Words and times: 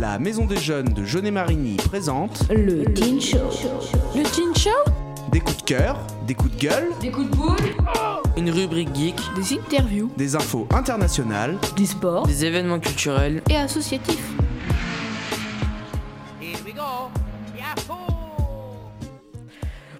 La 0.00 0.20
Maison 0.20 0.46
des 0.46 0.56
Jeunes 0.58 0.90
de 0.90 1.04
Jeunet-Marigny 1.04 1.76
présente 1.76 2.44
Le 2.50 2.84
Teen 2.94 3.20
Show. 3.20 3.38
Le 4.14 4.22
Teen 4.22 4.54
Show 4.54 4.70
des 5.32 5.40
coups 5.40 5.56
de 5.56 5.62
cœur, 5.62 6.06
des 6.24 6.34
coups 6.34 6.54
de 6.54 6.60
gueule, 6.60 6.88
Des 7.00 7.10
coups 7.10 7.28
de 7.28 7.36
boule. 7.36 7.56
Une 8.36 8.48
rubrique 8.48 8.94
geek, 8.94 9.16
des 9.34 9.54
interviews, 9.54 10.08
des 10.16 10.36
infos 10.36 10.68
internationales. 10.72 11.58
Du 11.76 11.84
sport. 11.84 12.26
des 12.26 12.44
événements 12.44 12.78
culturels. 12.78 13.42
Et 13.50 13.56
associatifs. 13.56 14.32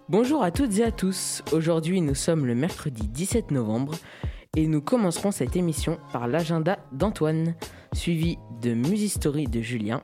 Bonjour 0.08 0.44
à 0.44 0.52
toutes 0.52 0.78
et 0.78 0.84
à 0.84 0.92
tous. 0.92 1.42
Aujourd'hui, 1.52 2.00
nous 2.00 2.14
sommes 2.14 2.46
le 2.46 2.54
mercredi 2.54 3.08
17 3.08 3.50
novembre 3.50 3.94
et 4.58 4.66
nous 4.66 4.80
commencerons 4.80 5.30
cette 5.30 5.54
émission 5.54 6.00
par 6.12 6.26
l'agenda 6.26 6.80
d'Antoine, 6.90 7.54
suivi 7.92 8.38
de 8.60 8.74
Musistory 8.74 9.44
de 9.44 9.60
Julien. 9.60 10.02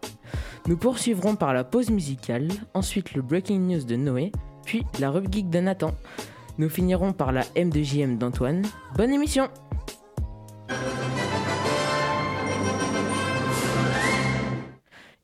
Nous 0.69 0.77
poursuivrons 0.77 1.35
par 1.35 1.53
la 1.53 1.65
pause 1.65 1.91
musicale, 1.91 2.47
ensuite 2.73 3.15
le 3.15 3.23
Breaking 3.23 3.59
News 3.59 3.83
de 3.83 3.97
Noé, 3.97 4.31
puis 4.65 4.85
la 5.01 5.11
rubrique 5.11 5.35
geek 5.35 5.51
de 5.51 5.59
Nathan. 5.59 5.91
Nous 6.59 6.69
finirons 6.69 7.13
par 7.13 7.33
la 7.33 7.43
M2JM 7.57 8.17
d'Antoine. 8.17 8.63
Bonne 8.97 9.13
émission 9.13 9.49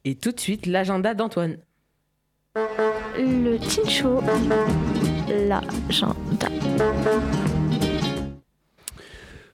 Et 0.04 0.16
tout 0.16 0.32
de 0.32 0.40
suite, 0.40 0.66
l'agenda 0.66 1.14
d'Antoine. 1.14 1.58
Le 3.16 3.58
Teen 3.58 3.88
Show, 3.88 4.20
l'agenda. 5.28 6.48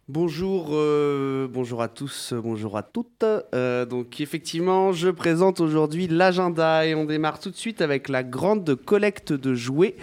Bonjour, 0.08 0.68
euh, 0.70 1.48
bonjour 1.50 1.82
à 1.82 1.88
tous, 1.88 2.32
bonjour 2.32 2.76
à 2.76 2.84
toutes. 2.84 3.24
Euh, 3.24 3.84
donc 3.84 4.20
effectivement, 4.20 4.92
je 4.92 5.08
présente 5.08 5.58
aujourd'hui 5.60 6.06
l'agenda 6.06 6.86
et 6.86 6.94
on 6.94 7.04
démarre 7.04 7.40
tout 7.40 7.50
de 7.50 7.56
suite 7.56 7.82
avec 7.82 8.08
la 8.08 8.22
grande 8.22 8.76
collecte 8.76 9.32
de 9.32 9.56
jouets 9.56 9.96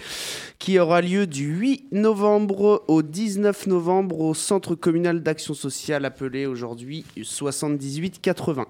qui 0.59 0.77
aura 0.77 0.99
lieu 0.99 1.25
du 1.25 1.45
8 1.45 1.93
novembre 1.93 2.83
au 2.89 3.01
19 3.01 3.67
novembre 3.67 4.19
au 4.19 4.33
centre 4.33 4.75
communal 4.75 5.23
d'action 5.23 5.53
sociale 5.53 6.03
appelé 6.03 6.47
aujourd'hui 6.47 7.05
7880. 7.23 8.65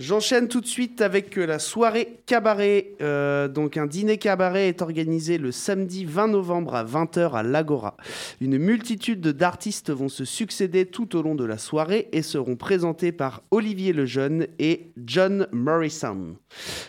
J'enchaîne 0.00 0.48
tout 0.48 0.60
de 0.60 0.66
suite 0.66 1.00
avec 1.00 1.38
euh, 1.38 1.46
la 1.46 1.60
soirée 1.60 2.18
cabaret. 2.26 2.92
Euh, 3.00 3.46
donc 3.46 3.76
un 3.76 3.86
dîner 3.86 4.18
cabaret 4.18 4.68
est 4.68 4.82
organisé 4.82 5.38
le 5.38 5.52
samedi 5.52 6.04
20 6.04 6.28
novembre 6.28 6.74
à 6.74 6.84
20h 6.84 7.32
à 7.32 7.44
l'Agora. 7.44 7.96
Une 8.40 8.58
multitude 8.58 9.20
d'artistes 9.20 9.92
vont 9.92 10.08
se 10.08 10.24
succéder 10.24 10.86
tout 10.86 11.16
au 11.16 11.22
long 11.22 11.36
de 11.36 11.44
la 11.44 11.58
soirée 11.58 12.08
et 12.10 12.22
seront 12.22 12.56
présentés 12.56 13.12
par 13.12 13.42
Olivier 13.52 13.92
Lejeune 13.92 14.48
et 14.58 14.90
John 14.96 15.46
Morrison. 15.52 16.36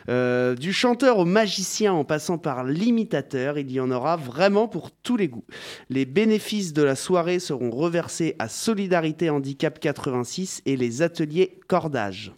Euh, 0.09 0.55
du 0.55 0.73
chanteur 0.73 1.19
au 1.19 1.25
magicien 1.25 1.93
en 1.93 2.05
passant 2.05 2.39
par 2.39 2.63
l'imitateur, 2.63 3.59
il 3.59 3.72
y 3.72 3.79
en 3.79 3.91
aura 3.91 4.16
vraiment 4.16 4.67
pour 4.67 4.89
tous 4.89 5.17
les 5.17 5.27
goûts. 5.27 5.45
Les 5.91 6.05
bénéfices 6.05 6.73
de 6.73 6.81
la 6.81 6.95
soirée 6.95 7.37
seront 7.37 7.69
reversés 7.69 8.35
à 8.39 8.49
Solidarité 8.49 9.29
Handicap 9.29 9.79
86 9.79 10.63
et 10.66 10.75
les 10.75 11.03
ateliers 11.03 11.59
cordage. 11.67 12.33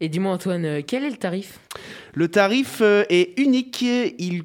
Et 0.00 0.08
dis-moi 0.08 0.32
Antoine, 0.32 0.64
euh, 0.64 0.80
quel 0.86 1.02
est 1.04 1.10
le 1.10 1.16
tarif? 1.16 1.58
Le 2.14 2.28
tarif 2.28 2.78
euh, 2.80 3.02
est 3.08 3.36
unique, 3.38 3.82
il, 3.82 4.44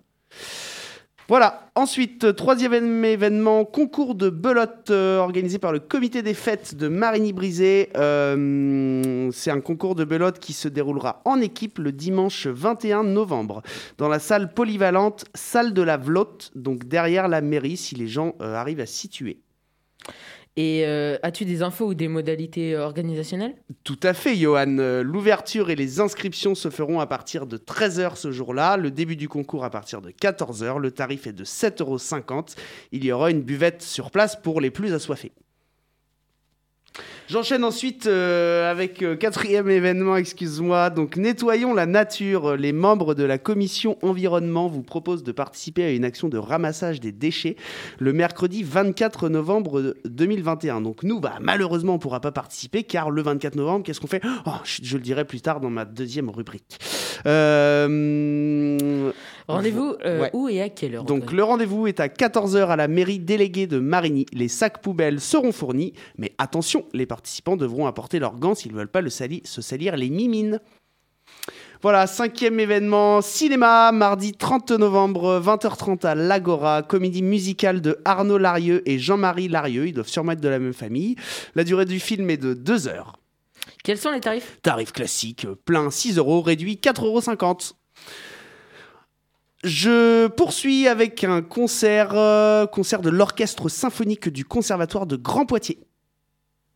Voilà. 1.28 1.71
Ensuite, 1.75 2.25
euh, 2.25 2.33
troisième 2.33 3.05
événement, 3.05 3.65
concours 3.65 4.15
de 4.15 4.28
belote 4.28 4.91
euh, 4.91 5.19
organisé 5.19 5.59
par 5.59 5.72
le 5.72 5.78
comité 5.81 6.22
des 6.22 6.34
fêtes 6.34 6.75
de 6.75 6.88
Marigny-Brisé. 6.88 7.91
Euh, 7.97 9.31
c'est 9.33 9.50
un 9.50 9.60
concours 9.60 9.94
de 9.94 10.05
belote 10.05 10.38
qui 10.38 10.53
se 10.53 10.69
déroulera 10.69 11.22
en 11.25 11.41
équipe 11.41 11.78
le 11.78 11.93
dimanche 11.93 12.47
21 12.47 13.05
novembre 13.05 13.62
dans 13.99 14.09
la 14.09 14.19
salle 14.19 14.53
polyvalente, 14.53 15.25
salle 15.34 15.72
de 15.72 15.83
la 15.83 15.97
Vlotte, 15.97 16.50
donc 16.55 16.84
derrière 16.84 17.28
la 17.28 17.41
mairie 17.41 17.77
si 17.77 17.94
les 17.94 18.09
gens 18.09 18.34
euh, 18.41 18.54
arrivent 18.54 18.81
à 18.81 18.87
situer. 18.87 19.41
Et 20.56 20.84
euh, 20.84 21.16
as-tu 21.22 21.46
des 21.46 21.62
infos 21.62 21.86
ou 21.86 21.94
des 21.94 22.08
modalités 22.08 22.74
euh, 22.74 22.84
organisationnelles? 22.84 23.54
Tout 23.84 23.98
à 24.02 24.12
fait, 24.12 24.36
Johan. 24.36 24.76
Euh, 24.78 25.02
L'ouverture 25.02 25.70
et 25.70 25.76
les 25.76 25.98
inscriptions 25.98 26.54
se 26.54 26.68
feront 26.68 27.00
à 27.00 27.06
partir 27.06 27.46
de 27.46 27.56
13h 27.56 28.16
ce 28.16 28.30
jour-là. 28.30 28.76
Le 28.76 28.91
début 28.91 29.16
du 29.16 29.28
concours 29.28 29.64
à 29.64 29.70
partir 29.70 30.02
de 30.02 30.10
14h. 30.10 30.78
Le 30.78 30.91
tarif 30.91 31.26
est 31.26 31.32
de 31.32 31.44
7,50 31.44 31.80
euros. 31.80 32.44
Il 32.92 33.04
y 33.04 33.12
aura 33.12 33.30
une 33.30 33.41
buvette 33.41 33.80
sur 33.80 34.10
place 34.10 34.36
pour 34.36 34.60
les 34.60 34.70
plus 34.70 34.92
assoiffés. 34.92 35.32
J'enchaîne 37.28 37.64
ensuite 37.64 38.06
euh, 38.06 38.70
avec 38.70 39.03
euh, 39.03 39.16
quatrième 39.16 39.70
événement, 39.70 40.16
excuse-moi. 40.16 40.91
Donc, 40.91 41.16
nettoyons 41.16 41.72
la 41.72 41.86
nature. 41.86 42.56
Les 42.56 42.72
membres 42.72 43.14
de 43.14 43.25
la 43.25 43.38
commission 43.38 43.97
environnement 44.03 44.69
vous 44.69 44.82
proposent 44.82 45.22
de 45.22 45.32
participer 45.32 45.84
à 45.84 45.91
une 45.91 46.04
action 46.04 46.28
de 46.28 46.36
ramassage 46.36 47.00
des 47.00 47.12
déchets 47.12 47.56
le 47.98 48.12
mercredi 48.12 48.62
24 48.62 49.28
novembre 49.28 49.94
2021. 50.04 50.82
Donc, 50.82 51.03
nous, 51.03 51.20
bah, 51.20 51.38
malheureusement, 51.41 51.92
on 51.92 51.97
ne 51.97 52.00
pourra 52.00 52.20
pas 52.20 52.32
participer 52.32 52.82
car 52.82 53.10
le 53.10 53.22
24 53.22 53.56
novembre, 53.56 53.84
qu'est-ce 53.84 54.00
qu'on 54.00 54.06
fait? 54.06 54.22
Oh, 54.47 54.50
je, 54.64 54.80
je 54.82 54.97
le 54.97 55.03
dirai 55.03 55.24
plus 55.24 55.41
tard 55.41 55.60
dans 55.60 55.70
ma 55.70 55.84
deuxième 55.84 56.28
rubrique. 56.28 56.78
Euh, 57.26 59.12
Rendez-vous 59.48 59.94
euh, 60.04 60.20
Ouais. 60.22 60.30
où 60.32 60.48
et 60.48 60.62
à 60.62 60.68
quelle 60.68 60.94
heure 60.94 61.04
donc 61.04 61.32
le 61.32 61.42
rendez-vous 61.42 61.86
est 61.86 62.00
à 62.00 62.08
14h 62.08 62.68
à 62.68 62.76
la 62.76 62.88
mairie 62.88 63.18
déléguée 63.18 63.66
de 63.66 63.78
Marigny. 63.78 64.24
Les 64.32 64.48
sacs 64.48 64.80
poubelles 64.80 65.20
seront 65.20 65.52
fournis, 65.52 65.92
mais 66.16 66.32
attention, 66.38 66.84
les 66.92 67.06
participants 67.06 67.56
devront 67.56 67.86
apporter 67.86 68.18
leurs 68.18 68.36
gants 68.36 68.54
s'ils 68.54 68.72
ne 68.72 68.76
veulent 68.78 68.88
pas 68.88 69.00
le 69.00 69.10
sali- 69.10 69.42
se 69.44 69.60
salir 69.62 69.96
les 69.96 70.10
mimines. 70.10 70.60
Voilà, 71.82 72.06
cinquième 72.06 72.60
événement, 72.60 73.20
cinéma, 73.20 73.90
mardi 73.90 74.32
30 74.32 74.70
novembre, 74.70 75.40
20h30 75.44 76.04
à 76.06 76.14
l'Agora, 76.14 76.82
comédie 76.82 77.22
musicale 77.22 77.80
de 77.80 77.98
Arnaud 78.04 78.38
Larieux 78.38 78.88
et 78.88 79.00
Jean-Marie 79.00 79.48
Larieux, 79.48 79.88
ils 79.88 79.92
doivent 79.92 80.06
sûrement 80.08 80.32
être 80.32 80.40
de 80.40 80.48
la 80.48 80.60
même 80.60 80.72
famille. 80.74 81.16
La 81.56 81.64
durée 81.64 81.84
du 81.84 81.98
film 81.98 82.30
est 82.30 82.36
de 82.36 82.54
2 82.54 82.86
heures. 82.86 83.14
Quels 83.84 83.98
sont 83.98 84.10
les 84.10 84.20
tarifs? 84.20 84.58
Tarif 84.62 84.92
classique, 84.92 85.44
euh, 85.44 85.54
plein 85.54 85.91
6 85.91 86.18
euros, 86.18 86.42
réduit 86.42 86.76
4,50 86.76 87.03
euros. 87.04 87.76
Je 89.64 90.26
poursuis 90.26 90.88
avec 90.88 91.22
un 91.22 91.41
concert, 91.41 92.14
euh, 92.14 92.66
concert 92.66 93.00
de 93.00 93.10
l'orchestre 93.10 93.68
symphonique 93.68 94.28
du 94.28 94.44
Conservatoire 94.44 95.06
de 95.06 95.16
Grand 95.16 95.47
Poitiers. 95.47 95.78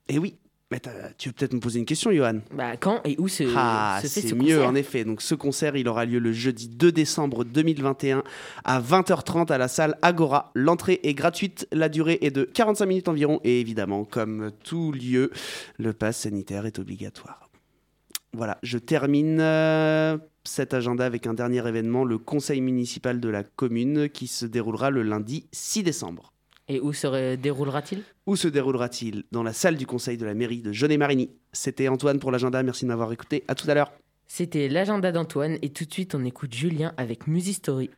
Et 0.08 0.18
oui, 0.18 0.36
mais 0.70 0.80
tu 1.16 1.28
veux 1.28 1.32
peut-être 1.32 1.54
me 1.54 1.60
poser 1.60 1.78
une 1.78 1.84
question, 1.84 2.10
Johan? 2.10 2.40
Bah 2.52 2.76
quand 2.76 3.00
et 3.04 3.14
où 3.18 3.28
se, 3.28 3.44
ah, 3.56 4.00
se 4.02 4.08
fait 4.08 4.20
c'est 4.20 4.28
ce 4.28 4.34
mieux 4.34 4.56
concert? 4.56 4.68
en 4.68 4.74
effet. 4.74 5.04
Donc 5.04 5.22
ce 5.22 5.36
concert, 5.36 5.76
il 5.76 5.86
aura 5.86 6.04
lieu 6.04 6.18
le 6.18 6.32
jeudi 6.32 6.68
2 6.68 6.90
décembre 6.90 7.44
2021 7.44 8.24
à 8.64 8.80
20h30 8.80 9.52
à 9.52 9.58
la 9.58 9.68
salle 9.68 9.96
Agora. 10.02 10.50
L'entrée 10.54 10.98
est 11.04 11.14
gratuite, 11.14 11.68
la 11.70 11.88
durée 11.88 12.18
est 12.20 12.32
de 12.32 12.42
45 12.42 12.86
minutes 12.86 13.08
environ 13.08 13.40
et 13.44 13.60
évidemment, 13.60 14.04
comme 14.04 14.50
tout 14.64 14.90
lieu, 14.90 15.30
le 15.78 15.92
pass 15.92 16.18
sanitaire 16.18 16.66
est 16.66 16.80
obligatoire. 16.80 17.48
Voilà, 18.32 18.58
je 18.64 18.78
termine 18.78 19.38
euh, 19.40 20.18
cet 20.42 20.74
agenda 20.74 21.06
avec 21.06 21.28
un 21.28 21.34
dernier 21.34 21.66
événement, 21.66 22.04
le 22.04 22.18
conseil 22.18 22.60
municipal 22.60 23.20
de 23.20 23.28
la 23.28 23.44
commune 23.44 24.08
qui 24.08 24.26
se 24.26 24.46
déroulera 24.46 24.90
le 24.90 25.02
lundi 25.02 25.46
6 25.52 25.84
décembre. 25.84 26.32
Et 26.68 26.80
où 26.80 26.92
se 26.92 27.36
déroulera-t-il? 27.36 28.02
Où 28.26 28.34
se 28.34 28.48
déroulera-t-il? 28.48 29.22
Dans 29.30 29.42
la 29.42 29.52
salle 29.52 29.76
du 29.76 29.86
conseil 29.86 30.16
de 30.16 30.24
la 30.24 30.34
mairie 30.34 30.62
de 30.62 30.72
Jeunet-Marigny. 30.72 31.30
C'était 31.52 31.88
Antoine 31.88 32.18
pour 32.18 32.32
l'agenda, 32.32 32.62
merci 32.62 32.84
de 32.84 32.88
m'avoir 32.88 33.12
écouté. 33.12 33.44
À 33.46 33.54
tout 33.54 33.70
à 33.70 33.74
l'heure. 33.74 33.92
C'était 34.26 34.68
l'agenda 34.68 35.12
d'Antoine 35.12 35.58
et 35.62 35.70
tout 35.70 35.84
de 35.84 35.92
suite 35.92 36.16
on 36.16 36.24
écoute 36.24 36.52
Julien 36.52 36.92
avec 36.96 37.28
Musistory. 37.28 37.90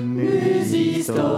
Musistory. 0.00 1.36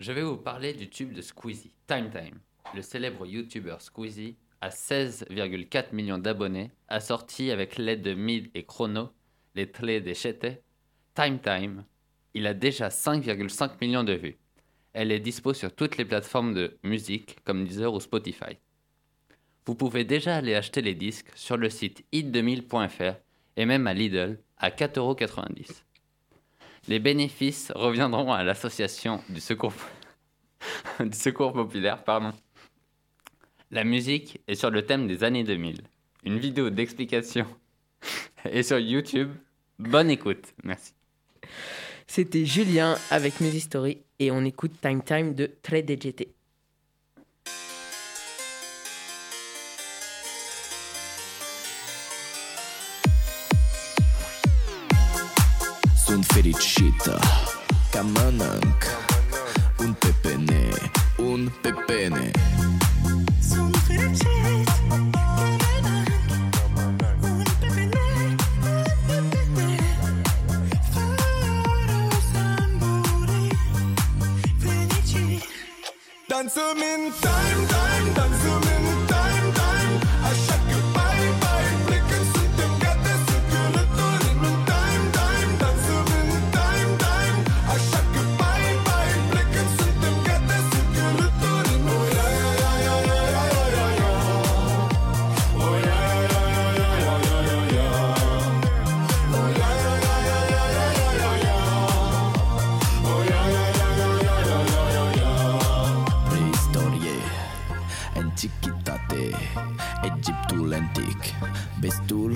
Je 0.00 0.12
vais 0.12 0.22
vous 0.22 0.38
parler 0.38 0.72
du 0.72 0.88
tube 0.88 1.12
de 1.12 1.20
Squeezie, 1.20 1.72
Time 1.86 2.10
Time. 2.10 2.38
Le 2.74 2.80
célèbre 2.80 3.26
YouTuber 3.26 3.76
Squeezie 3.80 4.36
à 4.60 4.70
16,4 4.70 5.94
millions 5.94 6.18
d'abonnés, 6.18 6.70
a 6.88 7.00
sorti 7.00 7.50
avec 7.50 7.76
l'aide 7.76 8.02
de 8.02 8.14
Mid 8.14 8.50
et 8.54 8.64
Chrono, 8.64 9.10
les 9.54 9.70
clés 9.70 10.00
des 10.00 10.14
Chete, 10.14 10.62
Time 11.16 11.38
Time. 11.38 11.84
Il 12.34 12.46
a 12.46 12.52
déjà 12.52 12.88
5,5 12.88 13.78
millions 13.80 14.04
de 14.04 14.12
vues. 14.12 14.36
Elle 14.92 15.10
est 15.10 15.18
dispo 15.18 15.54
sur 15.54 15.74
toutes 15.74 15.96
les 15.96 16.04
plateformes 16.04 16.52
de 16.52 16.78
musique 16.82 17.38
comme 17.42 17.64
Deezer 17.64 17.92
ou 17.92 18.00
Spotify. 18.00 18.58
Vous 19.64 19.74
pouvez 19.74 20.04
déjà 20.04 20.36
aller 20.36 20.54
acheter 20.54 20.82
les 20.82 20.94
disques 20.94 21.32
sur 21.34 21.56
le 21.56 21.70
site 21.70 22.04
hit2000.fr 22.12 23.16
et 23.56 23.64
même 23.64 23.86
à 23.86 23.94
Lidl 23.94 24.38
à 24.58 24.68
4,90€. 24.68 25.82
Les 26.88 26.98
bénéfices 26.98 27.72
reviendront 27.74 28.32
à 28.32 28.44
l'association 28.44 29.22
du 29.30 29.40
secours, 29.40 29.72
du 31.00 31.16
secours 31.16 31.54
populaire. 31.54 32.04
Pardon. 32.04 32.32
La 33.70 33.84
musique 33.84 34.40
est 34.46 34.54
sur 34.54 34.70
le 34.70 34.84
thème 34.84 35.08
des 35.08 35.24
années 35.24 35.44
2000. 35.44 35.80
Une 36.24 36.38
vidéo 36.38 36.68
d'explication 36.68 37.46
est 38.44 38.62
sur 38.62 38.78
YouTube. 38.78 39.32
Bonne 39.78 40.10
écoute. 40.10 40.54
Merci. 40.62 40.95
C'était 42.06 42.46
Julien 42.46 42.96
avec 43.10 43.40
Music 43.40 43.62
Story 43.62 43.98
et 44.18 44.30
on 44.30 44.44
écoute 44.44 44.72
Time 44.80 45.02
Time 45.02 45.34
de 45.34 45.50
Très 45.62 45.82
DGT. 45.82 46.28
Sunt 56.06 56.24
fericită 56.24 57.20
ca 57.90 58.02
mănânc 58.02 58.84
Un 59.78 59.92
pepene, 59.92 60.68
un 61.18 61.50
pepene 61.62 62.30
Sunt 63.48 63.76
fericit 63.76 65.05
time, 77.20 77.66
time, 77.68 78.14
that's 78.14 78.42
the 78.44 78.75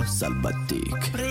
Salbatic. 0.05 1.30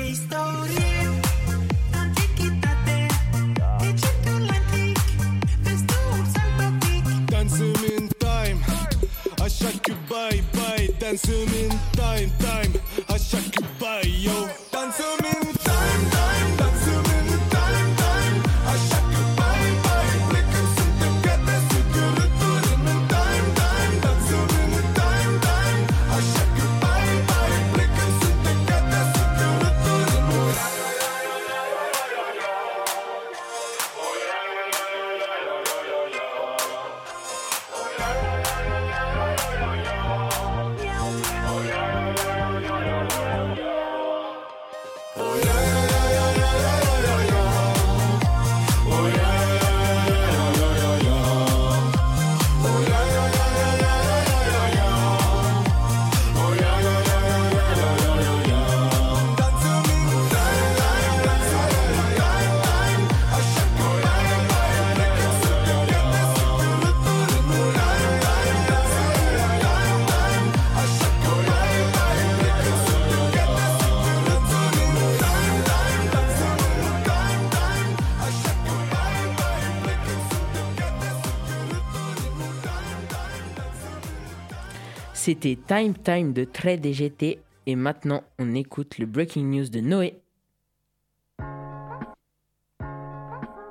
C'était 85.29 85.59
Time 85.67 85.93
Time 85.93 86.33
de 86.33 86.43
Très 86.43 86.77
DGT 86.77 87.39
et 87.67 87.75
maintenant 87.75 88.23
on 88.39 88.55
écoute 88.55 88.97
le 88.97 89.05
breaking 89.05 89.45
news 89.45 89.69
de 89.69 89.79
Noé. 89.79 90.19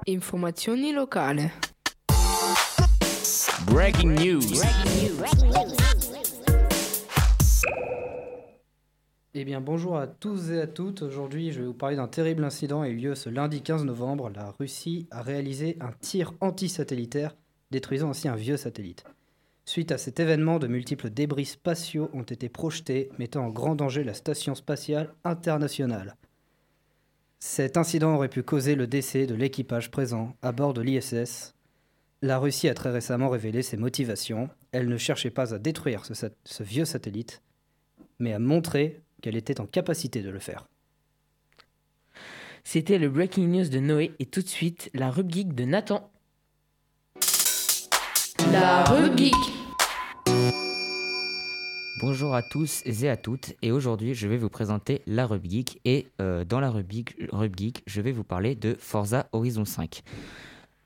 Informazioni 0.07 0.93
locali. 0.93 1.49
Breaking 3.67 4.15
news 4.21 4.63
Eh 9.35 9.45
bien 9.45 9.61
bonjour 9.61 9.99
à 9.99 10.07
tous 10.07 10.53
et 10.53 10.61
à 10.61 10.69
toutes. 10.69 11.03
Aujourd'hui, 11.03 11.51
je 11.51 11.59
vais 11.59 11.67
vous 11.67 11.75
parler 11.75 11.97
d'un 11.97 12.07
terrible 12.07 12.45
incident 12.45 12.83
a 12.83 12.89
eu 12.89 12.95
lieu 12.95 13.17
ce 13.17 13.31
lundi 13.31 13.63
15 13.63 13.85
novembre. 13.85 14.31
La 14.33 14.53
Russie 14.61 15.09
a 15.11 15.23
réalisé 15.23 15.77
un 15.81 15.91
tir 15.91 16.35
anti-satellitaire, 16.41 17.35
détruisant 17.73 18.11
ainsi 18.11 18.29
un 18.29 18.37
vieux 18.37 18.57
satellite. 18.57 19.05
Suite 19.69 19.93
à 19.93 19.99
cet 19.99 20.19
événement, 20.19 20.59
de 20.59 20.67
multiples 20.67 21.11
débris 21.11 21.45
spatiaux 21.45 22.09
ont 22.15 22.23
été 22.23 22.49
projetés, 22.49 23.11
mettant 23.19 23.45
en 23.45 23.51
grand 23.51 23.75
danger 23.75 24.03
la 24.03 24.15
station 24.15 24.55
spatiale 24.55 25.13
internationale. 25.25 26.17
Cet 27.39 27.77
incident 27.77 28.15
aurait 28.15 28.31
pu 28.31 28.43
causer 28.43 28.77
le 28.77 28.87
décès 28.87 29.27
de 29.27 29.35
l'équipage 29.35 29.91
présent 29.91 30.35
à 30.41 30.53
bord 30.53 30.73
de 30.73 30.81
l'ISS. 30.81 31.55
La 32.23 32.39
Russie 32.39 32.71
a 32.71 32.73
très 32.73 32.91
récemment 32.91 33.29
révélé 33.29 33.61
ses 33.61 33.77
motivations. 33.77 34.49
Elle 34.73 34.89
ne 34.89 34.97
cherchait 34.97 35.29
pas 35.29 35.53
à 35.53 35.59
détruire 35.59 36.07
ce, 36.07 36.63
vieux 36.63 36.87
satellite, 36.87 37.43
mais 38.19 38.33
à 38.33 38.39
montrer 38.39 39.03
qu'elle 39.21 39.37
était 39.37 39.61
en 39.61 39.67
capacité 39.67 40.23
de 40.23 40.31
le 40.31 40.39
faire. 40.39 40.67
C'était 42.65 42.97
le 42.97 43.11
breaking 43.11 43.49
news 43.49 43.69
de 43.69 43.81
Noé 43.81 44.13
et 44.19 44.25
tout 44.25 44.41
de 44.41 44.49
suite 44.49 44.89
la 44.95 45.11
rubrique 45.11 45.55
de 45.55 45.65
Nathan. 45.65 46.11
La 48.53 48.85
rubrique. 48.85 49.35
Bonjour 52.01 52.35
à 52.35 52.43
tous 52.43 52.83
et 52.87 53.09
à 53.09 53.17
toutes 53.17 53.55
et 53.61 53.73
aujourd'hui 53.73 54.15
je 54.15 54.29
vais 54.29 54.37
vous 54.37 54.49
présenter 54.49 55.03
la 55.07 55.27
rubrique 55.27 55.81
et 55.85 56.07
euh, 56.21 56.45
dans 56.45 56.61
la 56.61 56.71
rubrique 56.71 57.83
je 57.87 58.01
vais 58.01 58.13
vous 58.13 58.25
parler 58.25 58.55
de 58.55 58.77
Forza 58.79 59.29
Horizon 59.33 59.65
5. 59.65 60.03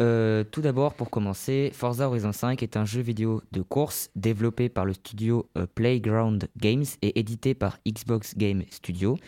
Euh, 0.00 0.42
tout 0.42 0.62
d'abord, 0.62 0.94
pour 0.94 1.10
commencer, 1.10 1.70
Forza 1.74 2.08
Horizon 2.08 2.32
5 2.32 2.62
est 2.62 2.76
un 2.76 2.84
jeu 2.84 3.00
vidéo 3.02 3.42
de 3.52 3.60
course 3.60 4.10
développé 4.16 4.68
par 4.68 4.84
le 4.84 4.94
studio 4.94 5.48
euh, 5.58 5.66
Playground 5.74 6.48
Games 6.56 6.84
et 7.02 7.18
édité 7.18 7.54
par 7.54 7.78
Xbox 7.86 8.36
Game 8.36 8.62
Studio. 8.70 9.18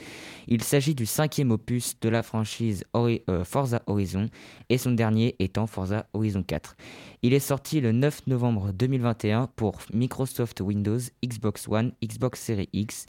Il 0.48 0.62
s'agit 0.62 0.94
du 0.94 1.06
cinquième 1.06 1.50
opus 1.50 1.98
de 2.00 2.08
la 2.08 2.22
franchise 2.22 2.84
euh, 2.96 3.44
Forza 3.44 3.82
Horizon 3.86 4.28
et 4.68 4.78
son 4.78 4.92
dernier 4.92 5.36
étant 5.38 5.66
Forza 5.66 6.06
Horizon 6.14 6.42
4. 6.42 6.76
Il 7.22 7.34
est 7.34 7.40
sorti 7.40 7.80
le 7.80 7.92
9 7.92 8.26
novembre 8.26 8.72
2021 8.72 9.48
pour 9.54 9.78
Microsoft 9.92 10.60
Windows, 10.60 10.98
Xbox 11.24 11.68
One, 11.68 11.92
Xbox 12.02 12.40
Series 12.40 12.68
X. 12.72 13.06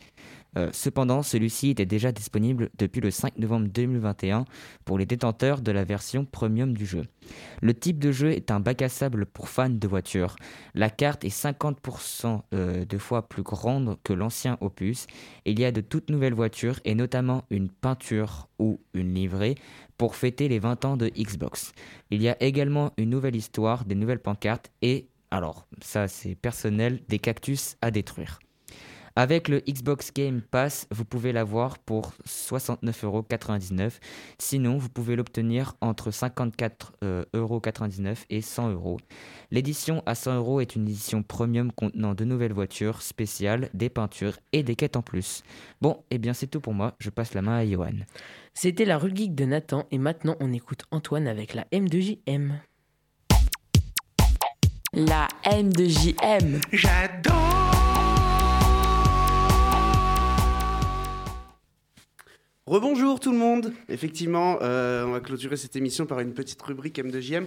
Euh, 0.58 0.70
cependant, 0.72 1.24
celui-ci 1.24 1.70
était 1.70 1.86
déjà 1.86 2.12
disponible 2.12 2.70
depuis 2.78 3.02
le 3.02 3.12
5 3.12 3.38
novembre 3.38 3.68
2021 3.68 4.46
pour 4.86 4.98
les 4.98 5.06
détenteurs 5.06 5.62
de 5.62 5.72
la 5.72 5.84
version 5.84 6.26
premium 6.26 6.74
du 6.74 6.86
jeu. 6.86 7.04
Le 7.62 7.74
type 7.74 8.00
de 8.00 8.12
jeu 8.12 8.32
est 8.32 8.52
un 8.52 8.60
bac 8.60 8.82
à 8.82 8.90
sable 8.90 9.26
pour 9.26 9.50
fans 9.50 9.70
de 9.70 9.88
voitures. 9.88 10.36
La 10.74 10.90
carte 10.90 11.26
est 11.26 11.36
50% 11.36 12.42
euh, 12.54 12.86
de 12.86 12.98
fois 12.98 13.28
plus 13.28 13.44
grande 13.44 13.98
que 14.04 14.14
l'ancien 14.14 14.58
opus. 14.62 15.08
Il 15.46 15.60
y 15.60 15.66
a 15.66 15.72
de 15.72 15.82
toutes 15.82 16.10
nouvelles 16.10 16.34
voitures 16.34 16.80
et 16.86 16.96
notamment 16.96 17.44
une 17.50 17.70
peinture 17.70 18.48
ou 18.60 18.80
une 18.94 19.14
livrée 19.14 19.56
pour 19.98 20.16
fêter 20.16 20.48
les 20.48 20.60
20 20.60 20.86
ans 20.86 20.98
de 20.98 21.08
Xbox. 21.08 21.74
Il 22.12 22.22
y 22.22 22.30
a 22.30 22.42
également 22.42 22.92
une 22.98 23.10
nouvelle 23.10 23.36
histoire, 23.36 23.86
des 23.86 23.96
nouvelles 23.96 24.20
pancartes 24.20 24.72
et, 24.82 25.08
alors 25.32 25.68
ça 25.82 26.08
c'est 26.08 26.36
personnel, 26.36 27.02
des 27.08 27.20
cactus 27.20 27.78
à 27.82 27.92
détruire. 27.92 28.40
Avec 29.17 29.48
le 29.48 29.62
Xbox 29.62 30.12
Game 30.13 30.41
Pass, 30.41 30.88
vous 30.91 31.05
pouvez 31.05 31.31
l'avoir 31.31 31.79
pour 31.79 32.12
69,99€. 32.27 33.93
Sinon, 34.38 34.77
vous 34.77 34.89
pouvez 34.89 35.15
l'obtenir 35.15 35.75
entre 35.79 36.10
54,99€ 36.10 38.25
et 38.29 38.41
100€. 38.41 39.00
L'édition 39.51 40.03
à 40.05 40.12
100€ 40.13 40.62
est 40.62 40.75
une 40.75 40.89
édition 40.89 41.24
premium 41.24 41.72
contenant 41.72 42.13
de 42.13 42.25
nouvelles 42.25 42.51
voitures 42.51 43.01
spéciales, 43.01 43.69
des 43.74 43.89
peintures 43.89 44.38
et 44.51 44.63
des 44.63 44.75
quêtes 44.75 44.98
en 44.98 45.01
plus. 45.01 45.43
Bon, 45.79 46.03
et 46.12 46.17
bien 46.17 46.34
c'est 46.34 46.48
tout 46.48 46.60
pour 46.60 46.74
moi. 46.74 46.95
Je 47.00 47.10
passe 47.10 47.34
la 47.34 47.41
main 47.41 47.60
à 47.60 47.65
Johan. 47.65 48.00
C'était 48.53 48.84
la 48.84 48.98
rue 48.98 49.15
geek 49.15 49.34
de 49.34 49.45
Nathan 49.45 49.88
et 49.91 49.98
maintenant 49.98 50.36
on 50.41 50.51
écoute 50.51 50.84
Antoine 50.91 51.27
avec 51.27 51.53
la 51.53 51.63
M2JM. 51.72 52.51
La 54.93 55.29
M 55.45 55.72
de 55.72 55.86
Rebonjour 62.67 63.19
tout 63.19 63.31
le 63.31 63.38
monde. 63.38 63.74
Effectivement, 63.89 64.57
euh, 64.63 65.05
on 65.05 65.12
va 65.12 65.19
clôturer 65.19 65.55
cette 65.55 65.75
émission 65.75 66.07
par 66.07 66.19
une 66.19 66.34
petite 66.34 66.60
rubrique 66.63 66.98
M2JM. 66.98 67.45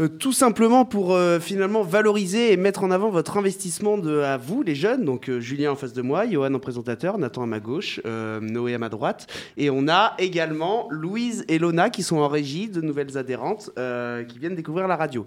Euh, 0.00 0.06
tout 0.06 0.32
simplement 0.32 0.84
pour 0.84 1.12
euh, 1.12 1.40
finalement 1.40 1.82
valoriser 1.82 2.52
et 2.52 2.56
mettre 2.56 2.84
en 2.84 2.92
avant 2.92 3.10
votre 3.10 3.36
investissement 3.36 3.98
de, 3.98 4.20
à 4.20 4.36
vous, 4.36 4.62
les 4.62 4.76
jeunes. 4.76 5.04
Donc 5.04 5.28
euh, 5.28 5.40
Julien 5.40 5.72
en 5.72 5.74
face 5.74 5.92
de 5.92 6.02
moi, 6.02 6.24
Johan 6.24 6.54
en 6.54 6.60
présentateur, 6.60 7.18
Nathan 7.18 7.42
à 7.42 7.46
ma 7.46 7.58
gauche, 7.58 8.00
Noé 8.04 8.74
à 8.74 8.78
ma 8.78 8.90
droite. 8.90 9.26
Et 9.56 9.70
on 9.70 9.88
a 9.88 10.14
également 10.18 10.86
Louise 10.90 11.44
et 11.48 11.58
Lona 11.58 11.90
qui 11.90 12.04
sont 12.04 12.18
en 12.18 12.28
régie, 12.28 12.68
de 12.68 12.80
nouvelles 12.80 13.18
adhérentes 13.18 13.70
qui 14.28 14.38
viennent 14.38 14.54
découvrir 14.54 14.86
la 14.86 14.96
radio. 14.96 15.26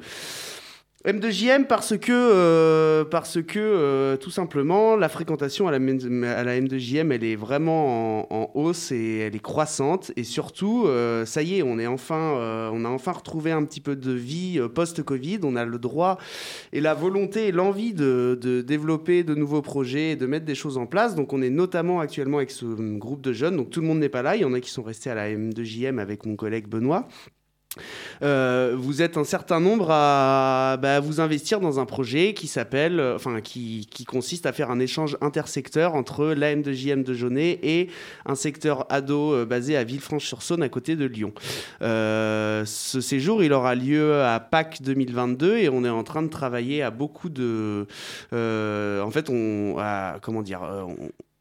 M2JM 1.03 1.65
parce 1.65 1.97
que, 1.97 2.11
euh, 2.11 3.03
parce 3.03 3.41
que 3.41 3.57
euh, 3.59 4.17
tout 4.17 4.29
simplement, 4.29 4.95
la 4.95 5.09
fréquentation 5.09 5.67
à 5.67 5.71
la, 5.71 5.77
M- 5.77 6.23
à 6.23 6.43
la 6.43 6.59
M2JM, 6.59 7.11
elle 7.11 7.23
est 7.23 7.35
vraiment 7.35 8.31
en, 8.31 8.51
hausse 8.53 8.91
et 8.91 9.19
elle 9.19 9.35
est 9.35 9.39
croissante. 9.39 10.11
Et 10.15 10.23
surtout, 10.23 10.85
euh, 10.85 11.25
ça 11.25 11.41
y 11.41 11.57
est, 11.57 11.63
on, 11.63 11.79
est 11.79 11.87
enfin, 11.87 12.69
on 12.71 12.85
a 12.85 12.89
enfin 12.89 13.13
retrouvé 13.13 13.51
un 13.51 13.63
petit 13.63 13.81
peu 13.81 13.95
de 13.95 14.11
vie 14.11 14.59
post-Covid. 14.75 15.39
On 15.43 15.55
a 15.55 15.65
le 15.65 15.79
droit 15.79 16.19
et 16.71 16.81
la 16.81 16.93
volonté 16.93 17.47
et 17.47 17.51
l'envie 17.51 17.93
de, 17.93 18.37
de 18.39 18.61
développer 18.61 19.23
de 19.23 19.33
nouveaux 19.33 19.63
projets 19.63 20.11
et 20.11 20.15
de 20.15 20.27
mettre 20.27 20.45
des 20.45 20.55
choses 20.55 20.77
en 20.77 20.85
place. 20.85 21.15
Donc 21.15 21.33
on 21.33 21.41
est 21.41 21.49
notamment 21.49 21.99
actuellement 21.99 22.37
avec 22.37 22.51
ce 22.51 22.65
groupe 22.65 23.21
de 23.21 23.33
jeunes. 23.33 23.57
Donc 23.57 23.71
tout 23.71 23.81
le 23.81 23.87
monde 23.87 23.99
n'est 23.99 24.09
pas 24.09 24.21
là. 24.21 24.35
Il 24.35 24.43
y 24.43 24.45
en 24.45 24.53
a 24.53 24.59
qui 24.59 24.69
sont 24.69 24.83
restés 24.83 25.09
à 25.09 25.15
la 25.15 25.29
M2JM 25.31 25.97
avec 25.99 26.27
mon 26.27 26.35
collègue 26.35 26.67
Benoît. 26.67 27.07
Euh, 28.21 28.75
vous 28.77 29.01
êtes 29.01 29.17
un 29.17 29.23
certain 29.23 29.59
nombre 29.59 29.87
à 29.91 30.77
bah, 30.81 30.99
vous 30.99 31.21
investir 31.21 31.61
dans 31.61 31.79
un 31.79 31.85
projet 31.85 32.33
qui 32.33 32.47
s'appelle, 32.47 32.99
euh, 32.99 33.15
enfin 33.15 33.39
qui, 33.41 33.87
consiste 34.07 34.45
à 34.45 34.51
faire 34.51 34.71
un 34.71 34.79
échange 34.79 35.17
intersecteur 35.21 35.95
entre 35.95 36.33
l'AM2JM 36.33 37.03
de 37.03 37.13
Jaunet 37.13 37.59
et 37.63 37.89
un 38.25 38.35
secteur 38.35 38.85
ado 38.91 39.33
euh, 39.33 39.45
basé 39.45 39.77
à 39.77 39.83
Villefranche-sur-Saône 39.85 40.63
à 40.63 40.69
côté 40.69 40.95
de 40.95 41.05
Lyon. 41.05 41.33
Ce 41.81 42.99
séjour, 43.01 43.43
il 43.43 43.53
aura 43.53 43.75
lieu 43.75 44.21
à 44.21 44.39
Pâques 44.39 44.81
2022 44.81 45.57
et 45.57 45.69
on 45.69 45.85
est 45.85 45.89
en 45.89 46.03
train 46.03 46.23
de 46.23 46.29
travailler 46.29 46.81
à 46.81 46.91
beaucoup 46.91 47.29
de, 47.29 47.87
en 48.31 49.11
fait, 49.11 49.29
on, 49.29 49.77
comment 50.21 50.41
dire, 50.41 50.61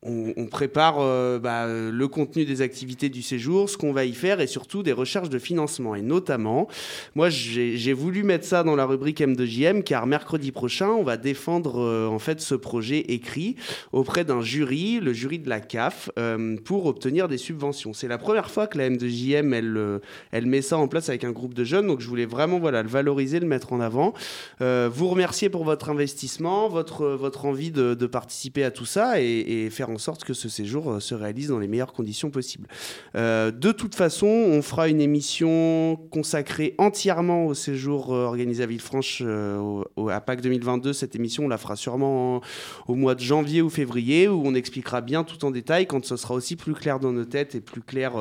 on, 0.02 0.46
prépare 0.46 0.96
euh, 1.00 1.38
bah, 1.38 1.66
le 1.66 2.08
contenu 2.08 2.46
des 2.46 2.62
activités 2.62 3.10
du 3.10 3.20
séjour, 3.20 3.68
ce 3.68 3.76
qu'on 3.76 3.92
va 3.92 4.06
y 4.06 4.14
faire 4.14 4.40
et 4.40 4.46
surtout 4.46 4.82
des 4.82 4.92
recherches 4.92 5.28
de 5.28 5.38
financement. 5.38 5.94
Et 5.94 6.00
notamment, 6.00 6.68
moi 7.14 7.28
j'ai 7.28 7.92
voulu 7.92 8.22
mettre 8.22 8.46
ça 8.46 8.62
dans 8.62 8.76
la 8.76 8.86
rubrique 8.86 9.20
M2JM 9.20 9.82
car 9.82 10.06
mercredi 10.06 10.52
prochain, 10.52 10.88
on 10.88 11.02
va 11.02 11.18
défendre 11.18 11.80
euh, 11.80 12.06
en 12.06 12.18
fait 12.18 12.40
ce 12.40 12.54
projet 12.54 13.00
écrit 13.12 13.56
auprès 13.92 14.24
d'un 14.24 14.40
jury, 14.40 15.00
le 15.00 15.12
jury 15.12 15.38
de 15.38 15.50
la 15.50 15.60
CAF, 15.60 16.10
euh, 16.18 16.56
pour 16.64 16.86
obtenir 16.86 17.28
des 17.28 17.38
subventions. 17.38 17.92
C'est 17.92 18.08
la 18.08 18.18
première 18.18 18.50
fois 18.50 18.66
que 18.66 18.78
la 18.78 18.88
M2JM 18.88 19.52
elle, 19.52 20.00
elle 20.32 20.46
met 20.46 20.62
ça 20.62 20.78
en 20.78 20.88
place 20.88 21.10
avec 21.10 21.24
un 21.24 21.32
groupe 21.32 21.52
de 21.52 21.64
jeunes, 21.64 21.86
donc 21.86 22.00
je 22.00 22.08
voulais 22.08 22.26
vraiment 22.26 22.58
voilà, 22.58 22.82
le 22.82 22.88
valoriser, 22.88 23.38
le 23.38 23.46
mettre 23.46 23.74
en 23.74 23.80
avant. 23.80 24.14
Vous 24.60 25.08
remercier 25.08 25.50
pour 25.50 25.64
votre 25.64 25.90
investissement, 25.90 26.68
votre, 26.68 27.06
votre 27.06 27.44
envie 27.44 27.70
de, 27.70 27.94
participer 28.06 28.64
à 28.64 28.70
tout 28.70 28.86
ça 28.86 29.20
et 29.20 29.68
faire 29.70 29.89
en 29.90 29.98
sorte 29.98 30.24
que 30.24 30.32
ce 30.34 30.48
séjour 30.48 30.90
euh, 30.92 31.00
se 31.00 31.14
réalise 31.14 31.48
dans 31.48 31.58
les 31.58 31.68
meilleures 31.68 31.92
conditions 31.92 32.30
possibles. 32.30 32.68
Euh, 33.16 33.50
de 33.50 33.72
toute 33.72 33.94
façon, 33.94 34.26
on 34.26 34.62
fera 34.62 34.88
une 34.88 35.00
émission 35.00 35.96
consacrée 36.10 36.74
entièrement 36.78 37.46
au 37.46 37.54
séjour 37.54 38.14
euh, 38.14 38.24
organisé 38.24 38.62
à 38.62 38.66
Villefranche 38.66 39.20
au- 39.22 39.84
au- 39.96 40.08
à 40.08 40.20
Pâques 40.20 40.40
2022. 40.42 40.92
Cette 40.92 41.14
émission, 41.16 41.44
on 41.44 41.48
la 41.48 41.58
fera 41.58 41.76
sûrement 41.76 42.36
en- 42.36 42.40
au 42.88 42.94
mois 42.94 43.14
de 43.14 43.20
janvier 43.20 43.62
ou 43.62 43.70
février, 43.70 44.28
où 44.28 44.42
on 44.44 44.54
expliquera 44.54 45.00
bien 45.00 45.24
tout 45.24 45.44
en 45.44 45.50
détail 45.50 45.86
quand 45.86 46.04
ce 46.04 46.16
sera 46.16 46.34
aussi 46.34 46.56
plus 46.56 46.74
clair 46.74 47.00
dans 47.00 47.12
nos 47.12 47.24
têtes 47.24 47.54
et 47.54 47.60
plus 47.60 47.82
clair. 47.82 48.12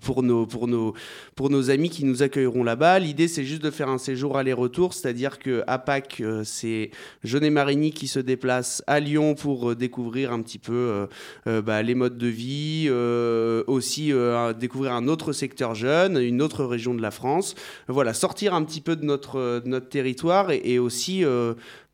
Pour 0.00 0.22
nos, 0.22 0.46
pour, 0.46 0.68
nos, 0.68 0.94
pour 1.34 1.50
nos 1.50 1.70
amis 1.70 1.90
qui 1.90 2.04
nous 2.04 2.22
accueilleront 2.22 2.64
là-bas. 2.64 2.98
L'idée, 2.98 3.28
c'est 3.28 3.44
juste 3.44 3.62
de 3.62 3.70
faire 3.70 3.88
un 3.88 3.98
séjour 3.98 4.38
aller-retour, 4.38 4.94
c'est-à-dire 4.94 5.38
qu'à 5.38 5.78
Pâques, 5.78 6.20
euh, 6.20 6.42
c'est 6.44 6.90
Jeunet 7.24 7.50
Marigny 7.50 7.92
qui 7.92 8.08
se 8.08 8.18
déplace 8.18 8.82
à 8.86 9.00
Lyon 9.00 9.34
pour 9.34 9.70
euh, 9.70 9.74
découvrir 9.74 10.32
un 10.32 10.40
petit 10.40 10.58
peu 10.58 11.06
euh, 11.46 11.62
bah, 11.62 11.82
les 11.82 11.94
modes 11.94 12.18
de 12.18 12.26
vie, 12.26 12.86
euh, 12.88 13.64
aussi 13.66 14.12
euh, 14.12 14.52
découvrir 14.52 14.92
un 14.92 15.08
autre 15.08 15.32
secteur 15.32 15.74
jeune, 15.74 16.16
une 16.18 16.42
autre 16.42 16.64
région 16.64 16.94
de 16.94 17.02
la 17.02 17.10
France. 17.10 17.54
Voilà, 17.88 18.14
sortir 18.14 18.54
un 18.54 18.62
petit 18.64 18.80
peu 18.80 18.96
de 18.96 19.04
notre, 19.04 19.60
de 19.60 19.68
notre 19.68 19.88
territoire 19.88 20.50
et, 20.50 20.78
aussi 20.78 21.24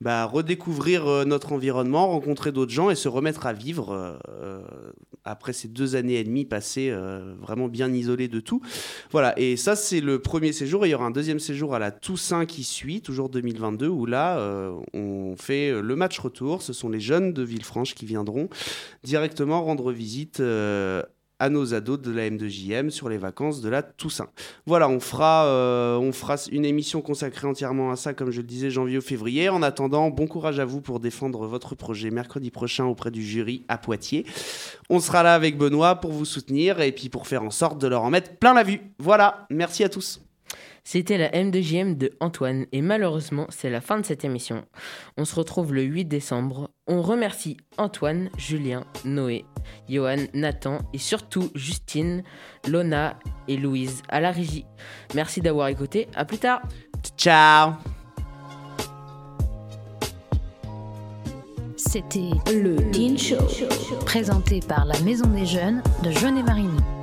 bah, 0.01 0.25
redécouvrir 0.25 1.27
notre 1.27 1.53
environnement, 1.53 2.09
rencontrer 2.09 2.53
d'autres 2.53 2.73
gens 2.73 2.91
et 2.91 2.95
se 2.95 3.09
remettre 3.09 3.47
à 3.47 3.53
vivre 3.53 4.19
après 5.25 5.53
ces 5.53 5.69
deux 5.69 5.97
années 5.97 6.17
et 6.17 6.25
demie 6.25 6.45
passées 6.45 6.91
euh, 6.91 7.35
vraiment 7.41 7.69
bien 7.69 7.93
isolées 7.93 8.29
de 8.29 8.41
tout. 8.41 8.61
Voilà, 9.11 9.39
et 9.39 9.57
ça 9.57 9.77
c'est 9.77 10.01
le 10.01 10.21
premier 10.21 10.53
séjour. 10.53 10.87
Il 10.87 10.91
y 10.91 10.95
aura 10.95 11.07
un 11.07 11.11
deuxième 11.11 11.41
séjour 11.41 11.75
à 11.75 11.79
la 11.79 11.91
Toussaint 11.91 12.47
qui 12.47 12.65
suit, 12.65 13.01
toujours 13.01 13.29
2022, 13.29 13.89
où 13.89 14.07
là 14.07 14.39
euh, 14.39 14.73
on 14.95 15.35
fait 15.37 15.71
euh, 15.71 15.81
le 15.81 15.97
match 15.97 16.19
retour. 16.19 16.63
Ce 16.63 16.73
sont 16.73 16.89
les 16.89 17.01
jeunes 17.01 17.33
de 17.33 17.43
Villefranche 17.43 17.95
qui 17.95 18.07
viendront 18.07 18.49
directement 19.05 19.63
rendre 19.63 19.93
visite. 19.93 20.43
À 21.39 21.49
nos 21.49 21.75
ados 21.75 22.01
de 22.01 22.11
la 22.11 22.29
M2JM 22.29 22.91
sur 22.91 23.09
les 23.09 23.19
vacances 23.19 23.61
de 23.61 23.69
la 23.69 23.83
Toussaint. 23.83 24.29
Voilà, 24.67 24.89
on 24.89 25.01
fera, 25.01 25.47
euh, 25.47 25.97
on 25.97 26.13
fera 26.13 26.37
une 26.51 26.65
émission 26.65 27.01
consacrée 27.01 27.47
entièrement 27.47 27.91
à 27.91 27.97
ça, 27.97 28.15
comme 28.15 28.31
je 28.31 28.41
le 28.41 28.47
disais, 28.47 28.71
janvier 28.71 28.99
ou 28.99 29.03
février. 29.03 29.49
En 29.49 29.63
attendant, 29.63 30.11
bon 30.11 30.27
courage 30.27 30.59
à 30.59 30.65
vous 30.65 30.81
pour 30.81 31.01
défendre 31.01 31.47
votre 31.47 31.75
projet 31.75 32.11
mercredi 32.11 32.51
prochain 32.51 32.85
auprès 32.85 33.11
du 33.11 33.23
jury 33.23 33.65
à 33.69 33.79
Poitiers. 33.79 34.27
On 34.91 35.01
sera 35.01 35.23
là 35.23 35.35
avec 35.35 35.57
Benoît 35.57 35.97
pour 35.97 36.13
vous 36.13 36.25
soutenir 36.25 36.81
et 36.81 36.93
puis 36.93 37.09
pour 37.09 37.27
faire 37.27 37.43
en 37.43 37.51
sorte 37.51 37.81
de 37.81 37.87
leur 37.87 38.03
en 38.03 38.11
mettre 38.11 38.37
plein 38.37 38.55
la 38.55 38.63
vue. 38.63 38.81
Voilà, 38.99 39.47
merci 39.51 39.85
à 39.85 39.89
tous. 39.89 40.21
C'était 40.91 41.19
la 41.19 41.29
M2JM 41.29 41.99
de 41.99 42.13
Antoine 42.19 42.65
et 42.73 42.81
malheureusement 42.81 43.45
c'est 43.51 43.69
la 43.69 43.83
fin 43.83 44.01
de 44.01 44.07
cette 44.07 44.25
émission. 44.25 44.65
On 45.19 45.27
se 45.27 45.35
retrouve 45.35 45.75
le 45.75 45.83
8 45.83 46.07
décembre. 46.07 46.71
On 46.87 47.03
remercie 47.03 47.59
Antoine, 47.77 48.31
Julien, 48.39 48.85
Noé, 49.05 49.45
Johan, 49.87 50.17
Nathan 50.33 50.79
et 50.95 50.99
surtout 50.99 51.51
Justine, 51.55 52.23
Lona 52.67 53.19
et 53.49 53.59
Louise 53.59 54.03
à 54.09 54.21
la 54.21 54.31
régie. 54.31 54.65
Merci 55.15 55.43
d'avoir 55.43 55.69
écouté, 55.69 56.09
à 56.15 56.25
plus 56.25 56.39
tard 56.39 56.63
Ciao 57.19 57.75
C'était 61.77 62.31
le 62.51 62.91
Teen 62.93 63.19
Show, 63.19 63.37
présenté 64.07 64.61
par 64.67 64.87
la 64.87 64.99
Maison 65.01 65.27
des 65.27 65.45
Jeunes 65.45 65.83
de 66.03 66.11
Jeunet-Marigny. 66.13 66.98